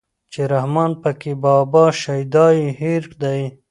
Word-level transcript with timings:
چې 0.31 0.41
رحمان 0.53 0.91
پکې 1.01 1.31
بابا 1.43 1.85
شيدا 2.01 2.47
يې 2.57 2.67
هېر 2.79 3.03
دی 3.21 3.39